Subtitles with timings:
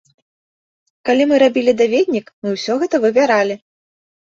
[1.11, 3.65] Калі мы рабілі даведнік, мы ўсё гэта вывяралі.